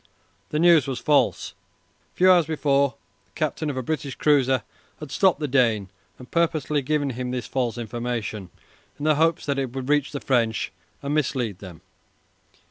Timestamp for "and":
6.17-6.31, 11.03-11.13